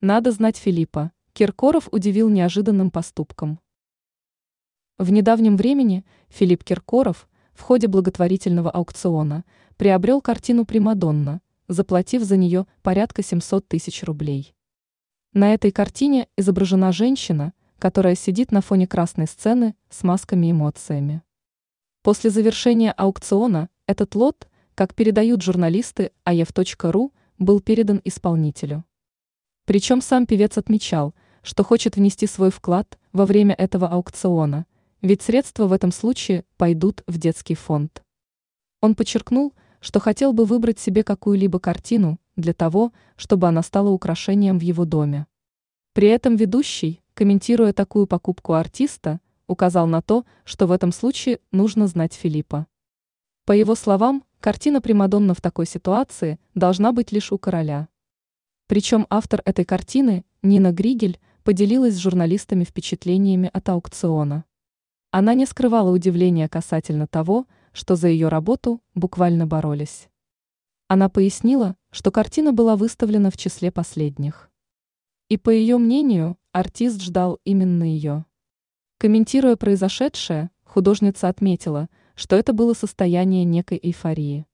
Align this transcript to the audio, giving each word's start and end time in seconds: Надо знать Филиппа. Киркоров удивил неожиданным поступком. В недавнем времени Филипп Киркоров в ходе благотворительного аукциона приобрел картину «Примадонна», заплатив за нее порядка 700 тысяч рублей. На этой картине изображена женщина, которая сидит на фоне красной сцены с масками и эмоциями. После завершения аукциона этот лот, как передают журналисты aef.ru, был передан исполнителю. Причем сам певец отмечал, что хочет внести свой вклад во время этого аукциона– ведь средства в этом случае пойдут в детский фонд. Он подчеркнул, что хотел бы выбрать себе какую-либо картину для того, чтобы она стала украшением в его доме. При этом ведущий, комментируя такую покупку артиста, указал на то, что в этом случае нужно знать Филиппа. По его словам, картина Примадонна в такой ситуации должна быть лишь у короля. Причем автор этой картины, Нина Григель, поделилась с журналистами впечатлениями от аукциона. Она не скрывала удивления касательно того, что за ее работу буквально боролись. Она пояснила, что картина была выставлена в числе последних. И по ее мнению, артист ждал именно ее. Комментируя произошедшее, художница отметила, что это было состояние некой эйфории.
Надо 0.00 0.30
знать 0.30 0.56
Филиппа. 0.56 1.10
Киркоров 1.32 1.88
удивил 1.90 2.28
неожиданным 2.28 2.92
поступком. 2.92 3.58
В 4.96 5.10
недавнем 5.10 5.56
времени 5.56 6.04
Филипп 6.28 6.62
Киркоров 6.62 7.28
в 7.52 7.62
ходе 7.62 7.88
благотворительного 7.88 8.70
аукциона 8.70 9.44
приобрел 9.76 10.20
картину 10.20 10.64
«Примадонна», 10.64 11.40
заплатив 11.66 12.22
за 12.22 12.36
нее 12.36 12.68
порядка 12.82 13.24
700 13.24 13.66
тысяч 13.66 14.04
рублей. 14.04 14.54
На 15.32 15.52
этой 15.52 15.72
картине 15.72 16.28
изображена 16.36 16.92
женщина, 16.92 17.52
которая 17.80 18.14
сидит 18.14 18.52
на 18.52 18.60
фоне 18.60 18.86
красной 18.86 19.26
сцены 19.26 19.74
с 19.90 20.04
масками 20.04 20.46
и 20.46 20.50
эмоциями. 20.52 21.22
После 22.02 22.30
завершения 22.30 22.92
аукциона 22.92 23.68
этот 23.86 24.14
лот, 24.14 24.48
как 24.76 24.94
передают 24.94 25.42
журналисты 25.42 26.12
aef.ru, 26.24 27.10
был 27.38 27.58
передан 27.58 28.00
исполнителю. 28.04 28.84
Причем 29.68 30.00
сам 30.00 30.26
певец 30.26 30.58
отмечал, 30.58 31.14
что 31.42 31.62
хочет 31.62 31.94
внести 31.94 32.26
свой 32.26 32.50
вклад 32.50 32.98
во 33.12 33.24
время 33.24 33.54
этого 33.54 33.86
аукциона– 33.86 34.66
ведь 35.00 35.22
средства 35.22 35.66
в 35.66 35.72
этом 35.72 35.92
случае 35.92 36.44
пойдут 36.56 37.02
в 37.06 37.18
детский 37.18 37.54
фонд. 37.54 38.02
Он 38.80 38.94
подчеркнул, 38.94 39.54
что 39.80 40.00
хотел 40.00 40.32
бы 40.32 40.44
выбрать 40.44 40.80
себе 40.80 41.04
какую-либо 41.04 41.60
картину 41.60 42.18
для 42.34 42.52
того, 42.52 42.92
чтобы 43.16 43.46
она 43.46 43.62
стала 43.62 43.90
украшением 43.90 44.58
в 44.58 44.62
его 44.62 44.84
доме. 44.84 45.26
При 45.92 46.08
этом 46.08 46.34
ведущий, 46.36 47.00
комментируя 47.14 47.72
такую 47.72 48.06
покупку 48.06 48.54
артиста, 48.54 49.20
указал 49.46 49.86
на 49.86 50.02
то, 50.02 50.24
что 50.44 50.66
в 50.66 50.72
этом 50.72 50.92
случае 50.92 51.38
нужно 51.52 51.86
знать 51.86 52.14
Филиппа. 52.14 52.66
По 53.44 53.52
его 53.52 53.74
словам, 53.74 54.24
картина 54.40 54.80
Примадонна 54.80 55.34
в 55.34 55.40
такой 55.40 55.66
ситуации 55.66 56.38
должна 56.54 56.92
быть 56.92 57.12
лишь 57.12 57.32
у 57.32 57.38
короля. 57.38 57.88
Причем 58.68 59.06
автор 59.08 59.40
этой 59.46 59.64
картины, 59.64 60.26
Нина 60.42 60.72
Григель, 60.72 61.18
поделилась 61.42 61.94
с 61.94 61.98
журналистами 61.98 62.64
впечатлениями 62.64 63.48
от 63.50 63.70
аукциона. 63.70 64.44
Она 65.10 65.32
не 65.32 65.46
скрывала 65.46 65.90
удивления 65.90 66.50
касательно 66.50 67.06
того, 67.06 67.46
что 67.72 67.96
за 67.96 68.08
ее 68.08 68.28
работу 68.28 68.82
буквально 68.94 69.46
боролись. 69.46 70.10
Она 70.86 71.08
пояснила, 71.08 71.76
что 71.90 72.10
картина 72.10 72.52
была 72.52 72.76
выставлена 72.76 73.30
в 73.30 73.38
числе 73.38 73.72
последних. 73.72 74.50
И 75.30 75.38
по 75.38 75.48
ее 75.48 75.78
мнению, 75.78 76.36
артист 76.52 77.00
ждал 77.00 77.38
именно 77.44 77.84
ее. 77.84 78.26
Комментируя 78.98 79.56
произошедшее, 79.56 80.50
художница 80.64 81.28
отметила, 81.28 81.88
что 82.14 82.36
это 82.36 82.52
было 82.52 82.74
состояние 82.74 83.44
некой 83.44 83.80
эйфории. 83.82 84.44